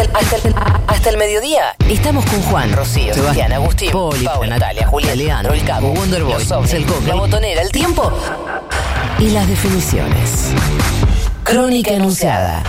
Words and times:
Hasta 0.00 0.04
el, 0.04 0.16
hasta 0.16 0.48
el- 0.48 0.54
hasta 0.86 1.10
el 1.10 1.16
mediodía 1.18 1.76
estamos 1.86 2.24
con 2.24 2.40
Juan, 2.42 2.72
Rocío, 2.72 3.12
Sebastián, 3.12 3.52
Agustín, 3.52 3.90
Poli, 3.90 4.24
Paula, 4.24 4.56
Natalia, 4.58 4.86
Julián, 4.86 5.18
Leandro, 5.18 5.52
el 5.52 5.62
Cabo, 5.62 5.92
el 5.92 6.10
la 7.06 7.14
botonera, 7.14 7.60
el 7.60 7.70
tiempo 7.70 8.10
y 9.18 9.28
las 9.30 9.46
definiciones. 9.46 10.52
Crónica 11.44 11.90
Enunciada. 11.90 12.62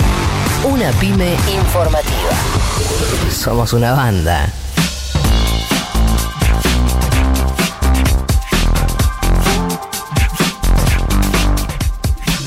Una 0.65 0.91
pyme 0.91 1.35
informativa. 1.53 2.31
Somos 3.31 3.71
una 3.71 3.93
banda. 3.93 4.49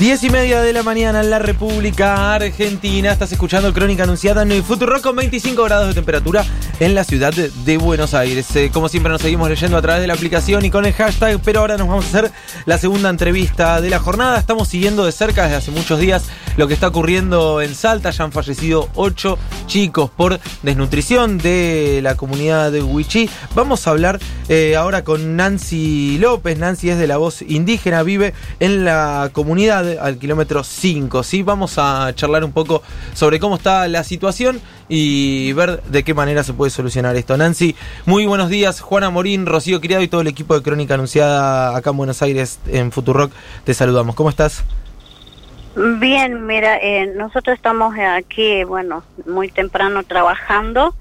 Diez 0.05 0.23
y 0.23 0.29
media 0.29 0.61
de 0.61 0.71
la 0.71 0.83
mañana 0.83 1.19
en 1.21 1.31
la 1.31 1.39
República 1.39 2.35
Argentina. 2.35 3.11
Estás 3.11 3.31
escuchando 3.31 3.73
Crónica 3.73 4.03
Anunciada 4.03 4.43
en 4.43 4.51
el 4.51 4.61
Futuro 4.61 5.01
con 5.01 5.15
25 5.15 5.63
grados 5.63 5.87
de 5.87 5.95
temperatura 5.95 6.45
en 6.79 6.95
la 6.95 7.03
ciudad 7.03 7.33
de, 7.33 7.77
Buenos 7.77 8.13
Aires. 8.13 8.53
Eh, 8.55 8.69
como 8.73 8.89
siempre 8.89 9.11
nos 9.11 9.21
seguimos 9.21 9.49
leyendo 9.49 9.77
a 9.77 9.81
través 9.81 10.01
de 10.01 10.07
la 10.07 10.13
aplicación 10.13 10.65
y 10.65 10.71
con 10.71 10.85
el 10.85 10.93
hashtag, 10.93 11.39
pero 11.43 11.61
ahora 11.61 11.77
nos 11.77 11.87
vamos 11.87 12.05
a 12.05 12.07
hacer 12.07 12.31
la 12.65 12.77
segunda 12.77 13.09
entrevista 13.09 13.81
de 13.81 13.89
la 13.89 13.99
jornada. 13.99 14.37
Estamos 14.39 14.67
siguiendo 14.67 15.05
de 15.05 15.11
cerca 15.11 15.43
desde 15.43 15.57
hace 15.57 15.71
muchos 15.71 15.99
días 15.99 16.23
lo 16.57 16.67
que 16.67 16.73
está 16.73 16.87
ocurriendo 16.87 17.61
en 17.61 17.75
Salta. 17.75 18.11
Ya 18.11 18.23
han 18.23 18.31
fallecido 18.31 18.89
ocho 18.95 19.37
chicos 19.67 20.09
por 20.09 20.39
desnutrición 20.63 21.37
de 21.37 21.99
la 22.01 22.15
comunidad 22.15 22.71
de 22.71 22.81
Huichí. 22.81 23.29
Vamos 23.55 23.87
a 23.87 23.91
hablar 23.91 24.19
eh, 24.49 24.75
ahora 24.75 25.03
con 25.03 25.35
Nancy 25.35 26.17
López. 26.17 26.57
Nancy 26.57 26.89
es 26.89 26.97
de 26.97 27.07
la 27.07 27.17
voz 27.17 27.41
indígena, 27.41 28.03
vive 28.03 28.33
en 28.59 28.85
la 28.85 29.29
comunidad 29.33 29.97
al 29.99 30.17
kilómetro 30.17 30.63
5. 30.63 31.23
¿sí? 31.23 31.43
Vamos 31.43 31.75
a 31.77 32.11
charlar 32.15 32.43
un 32.43 32.51
poco 32.51 32.81
sobre 33.13 33.39
cómo 33.39 33.55
está 33.55 33.87
la 33.87 34.03
situación 34.03 34.61
y 34.87 35.53
ver 35.53 35.81
de 35.83 36.03
qué 36.03 36.13
manera 36.13 36.43
se 36.43 36.53
puede 36.53 36.64
solucionar 36.69 37.15
esto. 37.15 37.37
Nancy, 37.37 37.75
muy 38.05 38.25
buenos 38.25 38.49
días. 38.49 38.81
Juana 38.81 39.09
Morín, 39.09 39.45
Rocío 39.45 39.81
Criado 39.81 40.03
y 40.03 40.07
todo 40.07 40.21
el 40.21 40.27
equipo 40.27 40.55
de 40.55 40.63
Crónica 40.63 40.93
Anunciada 40.93 41.75
acá 41.75 41.91
en 41.91 41.97
Buenos 41.97 42.21
Aires 42.21 42.59
en 42.67 42.91
Futurock. 42.91 43.31
Te 43.63 43.73
saludamos. 43.73 44.15
¿Cómo 44.15 44.29
estás? 44.29 44.63
Bien, 45.75 46.45
mira, 46.45 46.77
eh, 46.77 47.13
nosotros 47.17 47.57
estamos 47.57 47.93
aquí, 47.99 48.63
bueno, 48.63 49.03
muy 49.25 49.49
temprano 49.49 50.03
trabajando, 50.03 50.95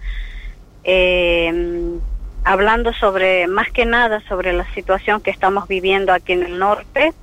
eh, 0.83 1.99
hablando 2.43 2.93
sobre, 2.93 3.47
más 3.47 3.71
que 3.71 3.87
nada, 3.87 4.21
sobre 4.29 4.53
la 4.53 4.67
situación 4.75 5.21
que 5.21 5.31
estamos 5.31 5.69
viviendo 5.69 6.13
aquí 6.13 6.33
en 6.33 6.43
el 6.43 6.59
norte. 6.59 7.15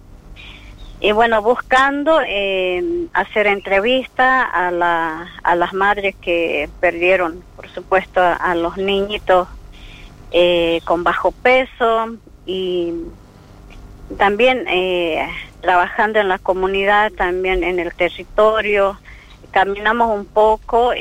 Y 1.04 1.14
bueno, 1.14 1.42
buscando 1.42 2.22
eh, 2.24 3.08
hacer 3.14 3.48
entrevista 3.48 4.44
a, 4.44 4.70
la, 4.70 5.32
a 5.42 5.56
las 5.56 5.74
madres 5.74 6.16
que 6.22 6.70
perdieron, 6.80 7.44
por 7.56 7.68
supuesto, 7.70 8.22
a, 8.22 8.54
los 8.54 8.78
niñitos 8.78 9.48
eh, 10.32 10.80
con 10.86 11.04
bajo 11.04 11.32
peso 11.32 12.18
y 12.46 12.94
también 14.20 14.68
eh, 14.68 15.28
trabajando 15.62 16.20
en 16.20 16.28
la 16.28 16.38
comunidad, 16.38 17.12
también 17.14 17.64
en 17.64 17.80
el 17.80 17.92
territorio, 17.96 19.00
caminamos 19.50 20.16
un 20.16 20.26
poco 20.26 20.92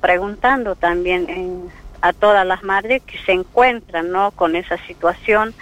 preguntando 0.00 0.76
también 0.76 1.70
a 2.02 2.12
todas 2.12 2.46
las 2.46 2.62
madres 2.62 3.02
que 3.02 3.18
se 3.18 3.32
encuentran 3.32 4.12
¿no? 4.12 4.30
con 4.30 4.54
esa 4.54 4.78
situación 4.86 5.54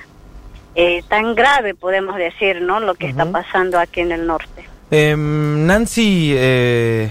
eh, 0.79 1.03
tan 1.09 1.35
grave, 1.35 1.75
podemos 1.75 2.15
decir, 2.15 2.63
¿no? 2.63 2.79
lo 2.79 2.95
que 2.95 3.09
está 3.09 3.27
pasando 3.27 3.81
aquí 3.81 4.01
en 4.01 4.13
el 4.13 4.29
norte. 4.29 4.63
Em, 4.93 5.67
Nancy, 5.67 6.33
eh, 6.37 7.11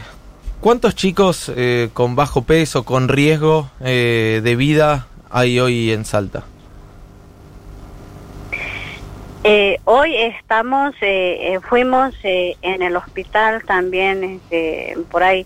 ¿cuántos 0.61 0.95
chicos 0.95 1.51
eh, 1.53 1.89
con 1.93 2.15
bajo 2.15 2.43
peso, 2.43 2.85
con 2.85 3.09
riesgo 3.09 3.69
eh, 3.81 4.39
de 4.41 4.55
vida 4.55 5.07
hay 5.29 5.59
hoy 5.59 5.91
en 5.91 6.05
Salta? 6.05 6.45
Eh, 9.43 9.79
hoy 9.83 10.15
estamos, 10.15 10.95
eh, 11.01 11.53
eh, 11.53 11.59
fuimos 11.59 12.15
eh, 12.23 12.55
en 12.61 12.81
el 12.81 12.95
hospital 12.95 13.65
también, 13.65 14.23
este, 14.23 14.97
por 15.11 15.23
ahí 15.23 15.45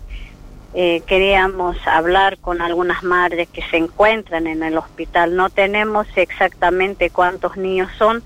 eh, 0.74 1.02
queríamos 1.06 1.76
hablar 1.86 2.38
con 2.38 2.62
algunas 2.62 3.04
madres 3.04 3.50
que 3.50 3.62
se 3.64 3.78
encuentran 3.78 4.48
en 4.48 4.64
el 4.64 4.78
hospital. 4.78 5.36
No 5.36 5.50
tenemos 5.50 6.08
exactamente 6.16 7.10
cuántos 7.10 7.58
niños 7.58 7.90
son, 7.98 8.24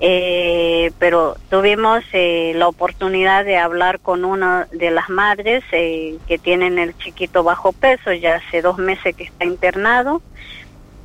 eh, 0.00 0.90
pero 0.98 1.36
tuvimos 1.50 2.02
eh, 2.12 2.52
la 2.56 2.68
oportunidad 2.68 3.44
de 3.44 3.58
hablar 3.58 4.00
con 4.00 4.24
una 4.24 4.68
de 4.72 4.90
las 4.90 5.10
madres 5.10 5.64
que 5.70 6.40
tienen 6.42 6.78
el 6.78 6.96
chiquito 6.96 7.42
bajo 7.42 7.72
peso, 7.72 8.12
ya 8.12 8.36
hace 8.36 8.62
dos 8.62 8.78
meses 8.78 9.14
que 9.14 9.24
está 9.24 9.44
internado. 9.44 10.22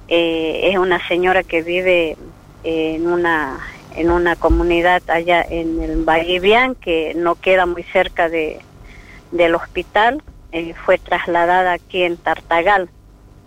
Es 0.07 0.77
una 0.77 1.05
señora 1.07 1.43
que 1.43 1.61
vive 1.61 2.17
en 2.63 3.07
una 3.07 3.59
en 3.95 4.09
una 4.09 4.35
comunidad 4.35 5.01
allá 5.09 5.41
en 5.41 5.81
el 5.81 6.03
Valle 6.03 6.39
Bian, 6.39 6.75
que 6.75 7.13
no 7.15 7.35
queda 7.35 7.65
muy 7.65 7.83
cerca 7.83 8.29
de, 8.29 8.59
del 9.31 9.55
hospital. 9.55 10.21
Eh, 10.51 10.73
fue 10.85 10.97
trasladada 10.97 11.73
aquí 11.73 12.03
en 12.03 12.17
Tartagal 12.17 12.89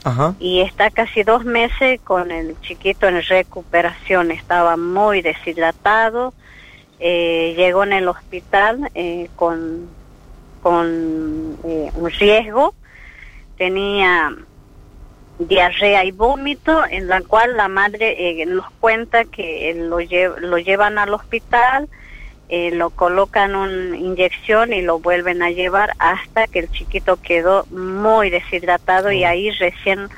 Ajá. 0.05 0.35
y 0.39 0.61
está 0.61 0.91
casi 0.91 1.23
dos 1.23 1.45
meses 1.45 2.01
con 2.03 2.31
el 2.31 2.59
chiquito 2.63 3.07
en 3.09 3.21
recuperación. 3.23 4.31
Estaba 4.31 4.77
muy 4.77 5.21
deshidratado, 5.21 6.33
eh, 7.01 7.55
llegó 7.57 7.85
en 7.85 7.93
el 7.93 8.09
hospital 8.09 8.91
eh, 8.95 9.29
con, 9.37 9.89
con 10.63 11.59
eh, 11.65 11.91
un 11.95 12.11
riesgo, 12.11 12.75
tenía 13.59 14.35
diarrea 15.39 16.05
y 16.05 16.13
vómito, 16.13 16.85
en 16.89 17.09
la 17.09 17.21
cual 17.21 17.57
la 17.57 17.69
madre 17.69 18.45
nos 18.47 18.71
cuenta 18.81 19.25
que 19.25 19.75
lo, 19.77 20.01
lle- 20.01 20.39
lo 20.39 20.59
llevan 20.59 20.97
al 20.97 21.13
hospital, 21.13 21.89
eh, 22.49 22.71
lo 22.73 22.91
colocan 22.91 23.55
una 23.55 23.97
inyección 23.97 24.73
y 24.73 24.83
lo 24.83 24.99
vuelven 24.99 25.43
a 25.43 25.51
llevar 25.51 25.93
hasta 25.99 26.47
que 26.47 26.61
el 26.61 26.71
chiquito 26.71 27.19
quedó 27.21 27.67
muy 27.71 28.31
deshidratado 28.31 29.13
y 29.13 29.25
ahí 29.25 29.51
recién 29.51 30.09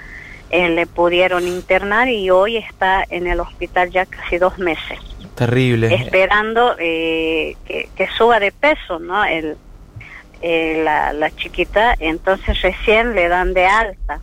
eh, 0.51 0.69
le 0.69 0.87
pudieron 0.87 1.47
internar 1.47 2.09
y 2.09 2.31
hoy 2.31 2.57
está 2.57 3.05
en 3.11 3.27
el 3.27 3.41
hospital 3.41 3.91
ya 3.91 4.07
casi 4.07 4.39
dos 4.39 4.59
meses, 4.59 4.99
Terrible. 5.35 5.95
esperando 5.95 6.77
eh, 6.79 7.57
que, 7.67 7.89
que 7.97 8.09
suba 8.17 8.39
de 8.39 8.53
peso, 8.53 8.99
¿no? 8.99 9.25
El, 9.25 9.57
eh, 10.43 10.83
la, 10.85 11.13
la 11.13 11.31
chiquita, 11.35 11.97
entonces 11.99 12.61
recién 12.63 13.15
le 13.15 13.29
dan 13.29 13.55
de 13.55 13.67
alta 13.67 14.21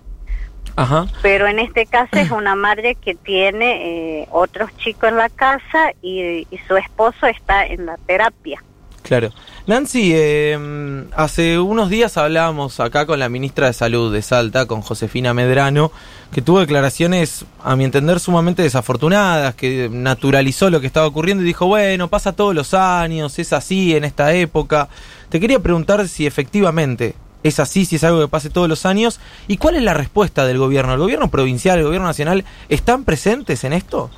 Ajá. 0.75 1.05
pero 1.21 1.47
en 1.47 1.59
este 1.59 1.85
caso 1.85 2.09
es 2.13 2.31
una 2.31 2.55
madre 2.55 2.95
que 2.95 3.15
tiene 3.15 4.21
eh, 4.21 4.27
otros 4.31 4.75
chicos 4.77 5.09
en 5.09 5.17
la 5.17 5.29
casa 5.29 5.91
y, 6.01 6.47
y 6.49 6.57
su 6.67 6.75
esposo 6.77 7.27
está 7.27 7.65
en 7.65 7.85
la 7.85 7.97
terapia. 7.97 8.61
Claro. 9.03 9.31
Nancy, 9.67 10.11
eh, 10.15 11.05
hace 11.15 11.59
unos 11.59 11.89
días 11.89 12.17
hablábamos 12.17 12.79
acá 12.79 13.05
con 13.05 13.19
la 13.19 13.29
ministra 13.29 13.67
de 13.67 13.73
Salud 13.73 14.13
de 14.13 14.21
Salta, 14.21 14.65
con 14.65 14.81
Josefina 14.81 15.33
Medrano, 15.33 15.91
que 16.33 16.41
tuvo 16.41 16.61
declaraciones, 16.61 17.45
a 17.63 17.75
mi 17.75 17.83
entender, 17.83 18.19
sumamente 18.19 18.63
desafortunadas, 18.63 19.55
que 19.55 19.89
naturalizó 19.91 20.69
lo 20.69 20.81
que 20.81 20.87
estaba 20.87 21.05
ocurriendo 21.05 21.43
y 21.43 21.47
dijo, 21.47 21.67
bueno, 21.67 22.07
pasa 22.07 22.33
todos 22.33 22.55
los 22.55 22.73
años, 22.73 23.37
es 23.39 23.53
así 23.53 23.95
en 23.95 24.05
esta 24.05 24.33
época. 24.33 24.87
Te 25.29 25.39
quería 25.39 25.59
preguntar 25.59 26.07
si 26.07 26.25
efectivamente 26.25 27.13
es 27.43 27.59
así, 27.59 27.85
si 27.85 27.97
es 27.97 28.03
algo 28.03 28.21
que 28.21 28.27
pase 28.27 28.49
todos 28.49 28.69
los 28.69 28.85
años, 28.85 29.19
y 29.47 29.57
cuál 29.57 29.75
es 29.75 29.83
la 29.83 29.93
respuesta 29.93 30.45
del 30.45 30.57
gobierno. 30.57 30.93
¿El 30.93 30.99
gobierno 30.99 31.29
provincial, 31.29 31.77
el 31.77 31.85
gobierno 31.85 32.07
nacional, 32.07 32.45
están 32.69 33.03
presentes 33.03 33.63
en 33.63 33.73
esto? 33.73 34.09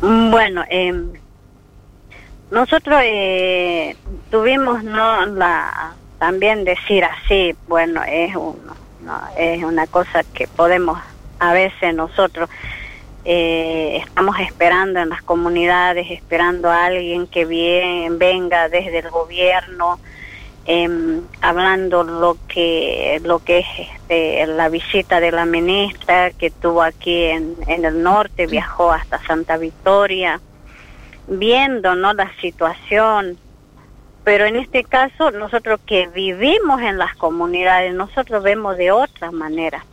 Bueno, 0.00 0.62
eh, 0.68 0.92
nosotros 2.50 3.00
eh, 3.02 3.96
tuvimos 4.30 4.84
no 4.84 5.26
la 5.26 5.94
también 6.18 6.64
decir 6.64 7.04
así, 7.04 7.54
bueno, 7.68 8.02
es 8.06 8.34
no, 8.34 9.20
es 9.36 9.62
una 9.62 9.86
cosa 9.86 10.24
que 10.24 10.46
podemos 10.48 10.98
a 11.38 11.52
veces 11.52 11.94
nosotros 11.94 12.48
eh, 13.24 14.00
estamos 14.04 14.38
esperando 14.38 15.00
en 15.00 15.08
las 15.08 15.22
comunidades, 15.22 16.10
esperando 16.10 16.70
a 16.70 16.86
alguien 16.86 17.26
que 17.26 17.44
bien, 17.44 18.18
venga 18.18 18.68
desde 18.68 19.00
el 19.00 19.10
gobierno, 19.10 19.98
em, 20.66 21.22
hablando 21.40 22.02
lo 22.02 22.36
que 22.48 23.20
lo 23.24 23.38
que 23.38 23.58
es 23.60 23.66
este, 23.78 24.46
la 24.46 24.68
visita 24.68 25.20
de 25.20 25.30
la 25.30 25.44
ministra 25.44 26.30
que 26.30 26.50
tuvo 26.50 26.82
aquí 26.82 27.24
en, 27.24 27.56
en 27.66 27.84
el 27.84 28.02
norte, 28.02 28.46
viajó 28.46 28.92
hasta 28.92 29.22
Santa 29.24 29.56
Victoria, 29.56 30.40
viendo 31.28 31.94
no 31.94 32.12
la 32.14 32.30
situación, 32.40 33.38
pero 34.24 34.44
en 34.44 34.56
este 34.56 34.84
caso 34.84 35.30
nosotros 35.30 35.80
que 35.86 36.08
vivimos 36.08 36.80
en 36.82 36.98
las 36.98 37.14
comunidades, 37.16 37.94
nosotros 37.94 38.42
vemos 38.42 38.76
de 38.76 38.90
otra 38.90 39.30
manera, 39.30 39.84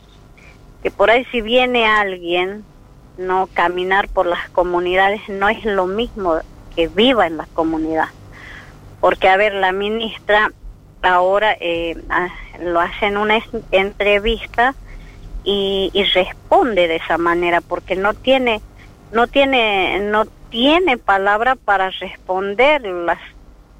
que 0.82 0.92
por 0.92 1.12
ahí 1.12 1.26
si 1.26 1.42
viene 1.42 1.86
alguien, 1.86 2.66
no 3.18 3.48
caminar 3.54 4.08
por 4.10 4.26
las 4.26 4.50
comunidades 4.50 5.22
no 5.30 5.50
es 5.50 5.64
lo 5.66 5.86
mismo 5.86 6.40
que 6.76 6.88
viva 6.88 7.28
en 7.28 7.38
la 7.38 7.48
comunidad, 7.54 8.08
porque 9.00 9.30
a 9.30 9.38
ver, 9.38 9.54
la 9.54 9.72
ministra 9.72 10.52
ahora 11.04 11.56
eh, 11.60 11.96
lo 12.62 12.80
hacen 12.80 13.18
una 13.18 13.40
entrevista 13.72 14.74
y, 15.44 15.92
y, 15.94 16.04
responde 16.06 16.88
de 16.88 16.96
esa 16.96 17.18
manera 17.18 17.62
porque 17.62 17.96
no 17.96 18.14
tiene 18.14 18.62
no 19.12 19.28
tiene 19.28 20.00
no 20.00 20.26
tiene 20.50 20.98
palabra 20.98 21.56
para 21.56 21.90
responder 21.90 22.82
las 22.82 23.20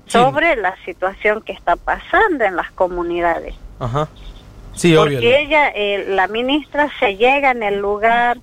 sobre 0.08 0.56
la 0.56 0.76
situación 0.86 1.42
que 1.42 1.54
está 1.54 1.76
pasando 1.76 2.44
en 2.44 2.56
las 2.56 2.72
comunidades. 2.72 3.56
Ajá. 3.80 4.08
Sí, 4.74 4.96
Porque 4.96 5.42
ella, 5.42 5.70
eh, 5.70 6.06
la 6.10 6.28
ministra, 6.28 6.90
se 7.00 7.16
llega 7.16 7.52
en 7.52 7.62
el 7.64 7.80
lugar, 7.80 8.40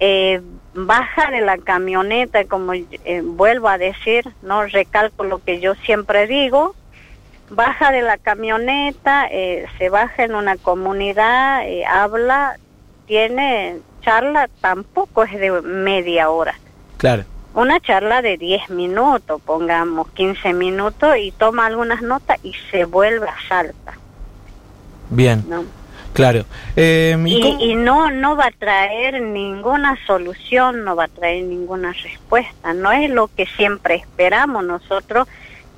eh, 0.00 0.40
baja 0.74 1.30
de 1.30 1.42
la 1.42 1.58
camioneta, 1.58 2.44
como 2.46 2.72
eh, 2.72 3.22
vuelvo 3.22 3.68
a 3.68 3.78
decir, 3.78 4.24
no 4.42 4.64
recalco 4.64 5.24
lo 5.24 5.38
que 5.42 5.60
yo 5.60 5.74
siempre 5.74 6.26
digo, 6.26 6.74
baja 7.50 7.92
de 7.92 8.02
la 8.02 8.18
camioneta, 8.18 9.28
se 9.78 9.88
baja 9.88 10.24
en 10.24 10.34
una 10.34 10.56
comunidad, 10.56 11.62
habla, 11.88 12.58
tiene 13.06 13.78
charla, 14.02 14.48
tampoco 14.60 15.24
es 15.24 15.32
de 15.32 15.50
media 15.62 16.30
hora. 16.30 16.54
Claro 16.96 17.24
una 17.56 17.80
charla 17.80 18.20
de 18.20 18.36
10 18.36 18.68
minutos, 18.68 19.40
pongamos 19.40 20.10
15 20.10 20.52
minutos, 20.52 21.16
y 21.18 21.32
toma 21.32 21.64
algunas 21.64 22.02
notas 22.02 22.38
y 22.42 22.52
se 22.70 22.84
vuelve 22.84 23.26
a 23.28 23.48
salta. 23.48 23.94
Bien. 25.08 25.42
Claro. 26.12 26.44
Em, 26.76 27.26
¿y, 27.26 27.74
no, 27.74 28.10
no 28.10 28.36
va 28.36 28.46
a 28.46 28.50
traer 28.50 29.22
ninguna 29.22 29.98
solución, 30.06 30.84
no 30.84 30.96
va 30.96 31.04
a 31.04 31.08
traer 31.08 31.44
ninguna 31.44 31.92
respuesta. 31.92 32.74
No 32.74 32.92
es 32.92 33.08
lo 33.08 33.28
que 33.28 33.46
siempre 33.46 33.96
esperamos 33.96 34.62
nosotros 34.64 35.26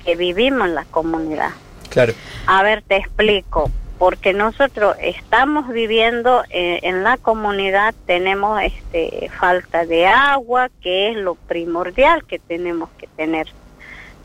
que 0.09 0.17
vivimos 0.17 0.67
en 0.69 0.75
la 0.75 0.87
comunidad. 0.87 1.51
Claro. 1.91 2.15
A 2.47 2.63
ver, 2.63 2.81
te 2.81 2.97
explico 2.97 3.71
porque 3.99 4.33
nosotros 4.33 4.97
estamos 5.03 5.69
viviendo 5.69 6.45
eh, 6.49 6.79
en 6.85 7.03
la 7.03 7.19
comunidad, 7.19 7.95
tenemos 8.07 8.63
este, 8.63 9.31
falta 9.39 9.85
de 9.85 10.07
agua, 10.07 10.71
que 10.81 11.11
es 11.11 11.17
lo 11.19 11.35
primordial 11.35 12.25
que 12.25 12.39
tenemos 12.39 12.89
que 12.97 13.07
tener. 13.07 13.49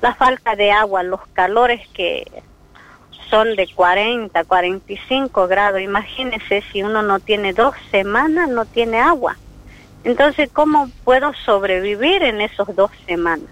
La 0.02 0.16
falta 0.16 0.56
de 0.56 0.72
agua, 0.72 1.04
los 1.04 1.20
calores 1.34 1.86
que 1.90 2.32
son 3.30 3.58
de 3.58 3.68
40, 3.68 4.42
45 4.42 5.48
grados, 5.50 5.82
imagínense 5.82 6.64
si 6.72 6.82
uno 6.82 7.02
no 7.02 7.20
tiene 7.20 7.52
dos 7.52 7.76
semanas, 7.92 8.48
no 8.48 8.64
tiene 8.64 9.02
agua. 9.02 9.36
Entonces, 10.06 10.50
¿cómo 10.54 10.90
puedo 11.04 11.34
sobrevivir 11.46 12.24
en 12.24 12.40
esos 12.40 12.74
dos 12.74 12.92
semanas? 13.06 13.50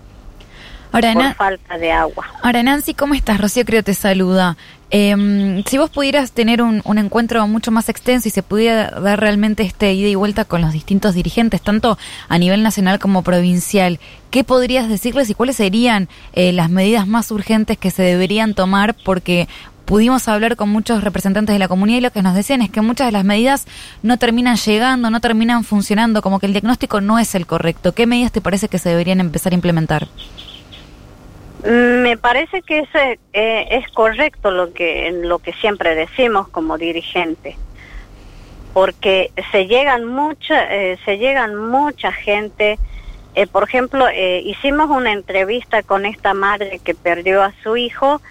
Ahora, 0.91 1.13
por 1.13 1.33
falta 1.35 1.77
de 1.77 1.91
agua. 1.91 2.25
Ahora, 2.41 2.63
Nancy, 2.63 2.93
¿cómo 2.93 3.13
estás? 3.13 3.39
Rocío 3.39 3.65
creo 3.65 3.83
te 3.83 3.93
saluda. 3.93 4.57
Eh, 4.93 5.63
si 5.67 5.77
vos 5.77 5.89
pudieras 5.89 6.33
tener 6.33 6.61
un, 6.61 6.81
un, 6.83 6.97
encuentro 6.97 7.47
mucho 7.47 7.71
más 7.71 7.87
extenso 7.87 8.27
y 8.27 8.31
se 8.31 8.43
pudiera 8.43 8.89
dar 8.89 9.21
realmente 9.21 9.63
este 9.63 9.93
ida 9.93 10.09
y 10.09 10.15
vuelta 10.15 10.43
con 10.43 10.59
los 10.59 10.73
distintos 10.73 11.15
dirigentes, 11.15 11.61
tanto 11.61 11.97
a 12.27 12.37
nivel 12.37 12.61
nacional 12.61 12.99
como 12.99 13.21
provincial, 13.21 14.01
¿qué 14.31 14.43
podrías 14.43 14.89
decirles 14.89 15.29
y 15.29 15.33
cuáles 15.33 15.55
serían 15.55 16.09
eh, 16.33 16.51
las 16.51 16.69
medidas 16.69 17.07
más 17.07 17.31
urgentes 17.31 17.77
que 17.77 17.89
se 17.89 18.03
deberían 18.03 18.53
tomar? 18.53 18.93
Porque 19.05 19.47
pudimos 19.85 20.27
hablar 20.27 20.55
con 20.55 20.69
muchos 20.69 21.03
representantes 21.03 21.53
de 21.53 21.59
la 21.59 21.67
comunidad 21.67 21.97
y 21.97 22.01
lo 22.01 22.11
que 22.11 22.21
nos 22.21 22.35
decían 22.35 22.61
es 22.61 22.69
que 22.69 22.81
muchas 22.81 23.07
de 23.07 23.11
las 23.11 23.23
medidas 23.23 23.67
no 24.03 24.17
terminan 24.17 24.57
llegando, 24.57 25.09
no 25.09 25.21
terminan 25.21 25.63
funcionando, 25.63 26.21
como 26.21 26.39
que 26.39 26.45
el 26.45 26.53
diagnóstico 26.53 27.01
no 27.01 27.17
es 27.19 27.33
el 27.35 27.45
correcto. 27.47 27.93
¿Qué 27.93 28.07
medidas 28.07 28.31
te 28.31 28.41
parece 28.41 28.67
que 28.67 28.79
se 28.79 28.89
deberían 28.89 29.19
empezar 29.19 29.53
a 29.53 29.55
implementar? 29.55 30.07
Me 31.63 32.17
parece 32.17 32.63
que 32.63 32.79
ese, 32.79 33.19
eh, 33.33 33.67
es 33.69 33.87
correcto 33.91 34.49
lo 34.49 34.73
que, 34.73 35.11
lo 35.11 35.37
que 35.39 35.53
siempre 35.53 35.93
decimos 35.93 36.47
como 36.47 36.77
dirigente, 36.77 37.55
porque 38.73 39.31
se 39.51 39.67
llegan 39.67 40.05
mucha, 40.05 40.73
eh, 40.73 40.97
se 41.05 41.19
llegan 41.19 41.55
mucha 41.55 42.11
gente. 42.11 42.79
Eh, 43.35 43.45
por 43.45 43.63
ejemplo, 43.63 44.07
hicimos 44.43 44.89
una 44.89 45.11
entrevista 45.11 45.83
con 45.83 46.05
esta 46.05 46.33
madre 46.33 46.79
que 46.83 46.95
perdió 46.95 47.43
a 47.43 47.53
su 47.63 47.77
hijo. 47.77 48.21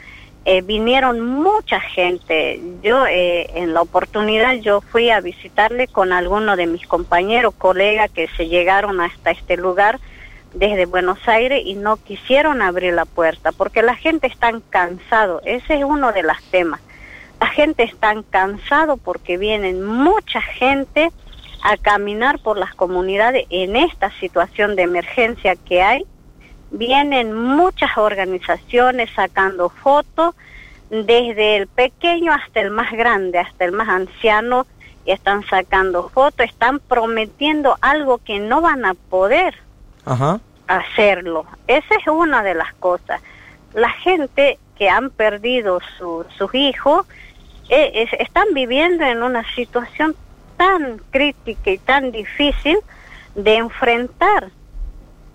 vinieron 0.64 1.20
mucha 1.20 1.80
gente. 1.80 2.60
Yo, 2.82 3.06
en 3.06 3.72
la 3.72 3.82
oportunidad, 3.82 4.54
yo 4.54 4.80
fui 4.80 5.10
a 5.10 5.20
visitarle 5.20 5.86
con 5.86 6.12
algunos 6.12 6.56
de 6.56 6.66
mis 6.66 6.86
compañeros, 6.86 7.54
colegas 7.56 8.10
que 8.10 8.26
se 8.36 8.48
llegaron 8.48 9.00
hasta 9.00 9.30
este 9.30 9.56
lugar 9.56 10.00
desde 10.54 10.86
Buenos 10.86 11.26
Aires 11.28 11.62
y 11.64 11.74
no 11.74 11.96
quisieron 11.96 12.62
abrir 12.62 12.94
la 12.94 13.04
puerta 13.04 13.52
porque 13.52 13.82
la 13.82 13.94
gente 13.94 14.26
está 14.26 14.52
cansado. 14.70 15.40
Ese 15.44 15.78
es 15.78 15.84
uno 15.84 16.12
de 16.12 16.22
los 16.22 16.42
temas. 16.50 16.80
La 17.40 17.46
gente 17.46 17.84
está 17.84 18.14
cansado 18.30 18.96
porque 18.96 19.38
vienen 19.38 19.82
mucha 19.82 20.40
gente 20.40 21.10
a 21.62 21.76
caminar 21.76 22.38
por 22.38 22.58
las 22.58 22.74
comunidades 22.74 23.46
en 23.50 23.76
esta 23.76 24.10
situación 24.18 24.76
de 24.76 24.82
emergencia 24.82 25.56
que 25.56 25.82
hay. 25.82 26.04
Vienen 26.70 27.34
muchas 27.34 27.96
organizaciones 27.96 29.10
sacando 29.14 29.70
fotos, 29.70 30.34
desde 30.90 31.56
el 31.56 31.68
pequeño 31.68 32.32
hasta 32.32 32.60
el 32.60 32.70
más 32.70 32.90
grande, 32.92 33.38
hasta 33.38 33.64
el 33.64 33.72
más 33.72 33.88
anciano, 33.88 34.66
y 35.04 35.12
están 35.12 35.44
sacando 35.46 36.08
fotos, 36.08 36.46
están 36.46 36.78
prometiendo 36.80 37.76
algo 37.80 38.18
que 38.18 38.38
no 38.38 38.60
van 38.60 38.84
a 38.84 38.94
poder 38.94 39.54
hacerlo. 40.66 41.46
Esa 41.66 41.94
es 41.94 42.06
una 42.06 42.42
de 42.42 42.54
las 42.54 42.72
cosas. 42.74 43.20
La 43.74 43.90
gente 43.90 44.58
que 44.76 44.88
han 44.88 45.10
perdido 45.10 45.80
sus 45.98 46.54
hijos 46.54 47.06
eh, 47.68 48.08
están 48.18 48.46
viviendo 48.54 49.04
en 49.04 49.22
una 49.22 49.44
situación 49.54 50.16
tan 50.56 50.98
crítica 51.10 51.70
y 51.70 51.78
tan 51.78 52.12
difícil 52.12 52.78
de 53.34 53.56
enfrentar. 53.56 54.50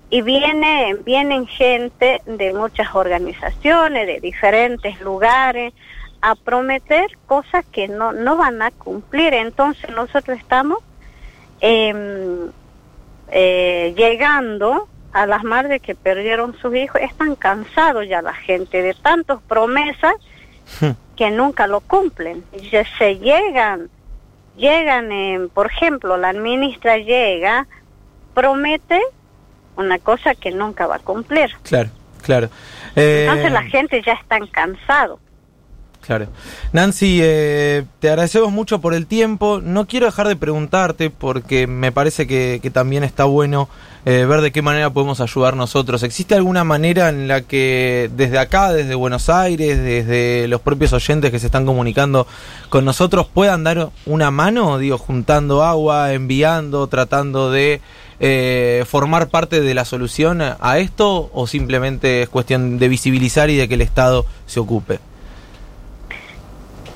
Y 0.09 0.21
viene, 0.21 0.95
vienen 1.03 1.47
gente 1.47 2.21
de 2.25 2.53
muchas 2.53 2.93
organizaciones, 2.93 4.05
de 4.05 4.19
diferentes 4.19 4.99
lugares, 5.01 5.73
a 6.21 6.35
prometer 6.35 7.17
cosas 7.25 7.65
que 7.71 7.87
no, 7.87 8.11
no 8.11 8.37
van 8.37 8.61
a 8.61 8.71
cumplir. 8.71 9.33
Entonces 9.33 9.89
nosotros 9.91 10.37
estamos 10.37 10.79
em, 11.61 12.51
eh, 13.31 13.93
llegando 13.97 14.87
a 15.13 15.25
las 15.25 15.43
madres 15.43 15.81
que 15.81 15.95
perdieron 15.95 16.57
sus 16.57 16.75
hijos, 16.75 17.01
están 17.01 17.35
cansados 17.35 18.07
ya 18.07 18.21
la 18.21 18.33
gente 18.33 18.81
de 18.81 18.93
tantas 18.93 19.41
promesas 19.47 20.13
hmm. 20.81 20.91
que 21.15 21.31
nunca 21.31 21.67
lo 21.67 21.79
cumplen. 21.79 22.43
Y 22.51 22.69
se 22.97 23.17
llegan, 23.17 23.89
llegan, 24.57 25.49
por 25.53 25.67
ejemplo, 25.67 26.17
la 26.17 26.33
ministra 26.33 26.97
llega, 26.97 27.65
promete 28.33 28.99
una 29.77 29.99
cosa 29.99 30.35
que 30.35 30.51
nunca 30.51 30.87
va 30.87 30.97
a 30.97 30.99
cumplir. 30.99 31.49
Claro, 31.63 31.89
claro. 32.21 32.49
Entonces 32.95 33.51
la 33.51 33.61
eh, 33.61 33.69
gente 33.69 34.01
ya 34.05 34.13
está 34.13 34.39
cansado. 34.51 35.19
Claro. 36.05 36.27
Nancy, 36.71 37.19
eh, 37.21 37.83
te 37.99 38.09
agradecemos 38.09 38.51
mucho 38.51 38.79
por 38.79 38.93
el 38.93 39.07
tiempo. 39.07 39.59
No 39.61 39.87
quiero 39.87 40.05
dejar 40.05 40.27
de 40.27 40.35
preguntarte 40.35 41.09
porque 41.09 41.65
me 41.65 41.91
parece 41.91 42.27
que, 42.27 42.61
también 42.71 43.03
está 43.03 43.23
bueno 43.23 43.69
eh, 44.05 44.25
ver 44.25 44.41
de 44.41 44.51
qué 44.51 44.61
manera 44.61 44.91
podemos 44.91 45.19
ayudar 45.19 45.55
nosotros. 45.55 46.03
¿Existe 46.03 46.35
alguna 46.35 46.63
manera 46.63 47.09
en 47.09 47.27
la 47.27 47.41
que 47.41 48.11
desde 48.15 48.37
acá, 48.37 48.71
desde 48.71 48.93
Buenos 48.93 49.29
Aires, 49.29 49.79
desde 49.79 50.47
los 50.47 50.61
propios 50.61 50.93
oyentes 50.93 51.31
que 51.31 51.39
se 51.39 51.47
están 51.47 51.65
comunicando 51.65 52.27
con 52.69 52.85
nosotros, 52.85 53.25
puedan 53.33 53.63
dar 53.63 53.89
una 54.05 54.29
mano, 54.29 54.77
digo, 54.77 54.99
juntando 54.99 55.63
agua, 55.63 56.13
enviando, 56.13 56.85
tratando 56.85 57.49
de 57.49 57.81
eh, 58.19 58.83
formar 58.87 59.29
parte 59.29 59.59
de 59.59 59.73
la 59.73 59.85
solución 59.85 60.41
a 60.41 60.77
esto 60.77 61.31
o 61.33 61.47
simplemente 61.47 62.21
es 62.21 62.29
cuestión 62.29 62.77
de 62.77 62.89
visibilizar 62.89 63.49
y 63.49 63.55
de 63.55 63.67
que 63.67 63.73
el 63.73 63.81
Estado 63.81 64.27
se 64.45 64.59
ocupe? 64.59 64.99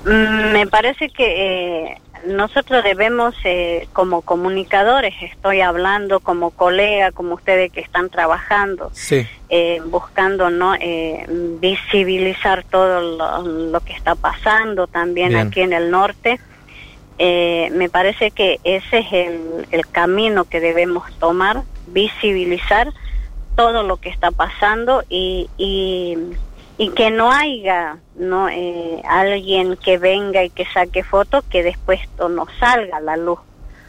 Mm, 0.09 0.53
me 0.53 0.65
parece 0.65 1.09
que 1.09 1.91
eh, 1.91 2.01
nosotros 2.25 2.83
debemos, 2.83 3.35
eh, 3.43 3.87
como 3.93 4.21
comunicadores, 4.23 5.13
estoy 5.21 5.61
hablando 5.61 6.19
como 6.19 6.49
colega, 6.49 7.11
como 7.11 7.35
ustedes 7.35 7.71
que 7.71 7.81
están 7.81 8.09
trabajando, 8.09 8.91
eh, 9.49 9.81
buscando 9.85 10.49
no 10.49 10.73
visibilizar 11.61 12.63
todo 12.63 13.01
lo, 13.71 13.79
que 13.81 13.93
está 13.93 14.15
pasando 14.15 14.87
también 14.87 15.35
aquí 15.35 15.61
en 15.61 15.73
el 15.73 15.91
norte. 15.91 16.39
me 17.19 17.89
parece 17.91 18.31
que 18.31 18.59
ese 18.63 18.99
es 18.99 19.13
el, 19.13 19.67
el 19.69 19.87
camino 19.87 20.45
que 20.45 20.59
debemos 20.59 21.03
tomar, 21.19 21.61
visibilizar 21.87 22.91
todo 23.55 23.83
lo 23.83 23.97
que 23.97 24.09
está 24.09 24.31
pasando 24.31 25.03
y, 25.09 25.49
y 25.57 26.17
y 26.79 26.91
que 26.91 27.12
no 27.12 27.29
haya 27.29 27.98
no 28.15 28.48
eh, 28.48 29.01
alguien 29.07 29.75
que 29.75 29.98
venga 29.98 30.45
y 30.45 30.50
que 30.50 30.65
saque 30.74 31.03
fotos 31.03 31.43
que 31.51 31.62
después 31.62 32.00
esto 32.01 32.29
no 32.29 32.48
salga 32.57 32.98
a 32.98 33.01
la 33.01 33.17
luz. 33.17 33.38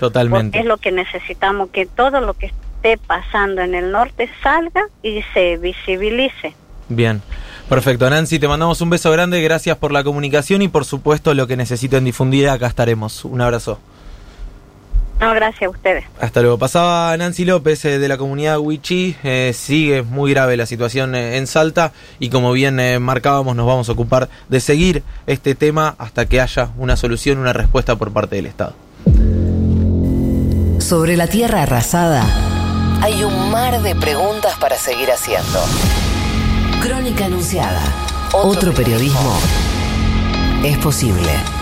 Totalmente. 0.01 0.59
Es 0.59 0.65
lo 0.65 0.77
que 0.77 0.91
necesitamos 0.91 1.71
que 1.71 1.87
todo 1.87 2.21
lo 2.21 2.35
que 2.35 2.47
esté 2.47 2.99
pasando 2.99 3.63
en 3.63 3.77
el 3.77 3.93
norte 3.93 4.29
salga 4.43 4.89
y 5.05 5.23
se 5.33 5.57
visibilice. 5.59 6.55
Bien. 6.89 7.23
Perfecto, 7.69 8.11
Nancy, 8.11 8.41
te 8.41 8.49
mandamos 8.49 8.81
un 8.81 8.91
beso 8.91 9.13
grande, 9.13 9.41
gracias 9.41 9.79
por 9.79 9.93
la 9.93 10.03
comunicación 10.03 10.61
y 10.61 10.67
por 10.67 10.85
supuesto 10.85 11.33
lo 11.35 11.47
que 11.47 11.57
necesiten 11.57 12.05
difundir, 12.05 12.49
acá 12.49 12.67
estaremos. 12.67 13.25
Un 13.25 13.41
abrazo. 13.41 13.79
No, 15.21 15.35
gracias 15.35 15.65
a 15.65 15.69
ustedes. 15.69 16.05
Hasta 16.19 16.41
luego. 16.41 16.57
Pasaba 16.57 17.15
Nancy 17.17 17.45
López 17.45 17.85
eh, 17.85 17.99
de 17.99 18.09
la 18.09 18.17
comunidad 18.17 18.59
Wichi. 18.59 19.17
Eh, 19.23 19.53
sigue 19.55 20.03
muy 20.03 20.33
grave 20.33 20.57
la 20.57 20.65
situación 20.65 21.15
eh, 21.15 21.37
en 21.37 21.47
Salta 21.47 21.93
y 22.19 22.31
como 22.31 22.53
bien 22.53 22.81
eh, 22.81 22.99
marcábamos 22.99 23.55
nos 23.55 23.67
vamos 23.67 23.89
a 23.91 23.93
ocupar 23.93 24.31
de 24.49 24.61
seguir 24.61 25.03
este 25.27 25.55
tema 25.55 25.95
hasta 25.99 26.25
que 26.25 26.41
haya 26.41 26.71
una 26.79 26.97
solución, 26.97 27.39
una 27.39 27.53
respuesta 27.53 27.97
por 27.97 28.13
parte 28.13 28.37
del 28.37 28.47
Estado. 28.47 28.75
Sobre 30.81 31.19
la 31.19 31.27
tierra 31.27 31.63
arrasada 31.63 32.25
hay 33.03 33.23
un 33.23 33.51
mar 33.51 33.83
de 33.83 33.95
preguntas 33.95 34.55
para 34.59 34.77
seguir 34.77 35.11
haciendo. 35.11 35.61
Crónica 36.83 37.27
Anunciada. 37.27 37.83
Otro 38.33 38.73
periodismo 38.73 39.39
es 40.65 40.79
posible. 40.79 41.60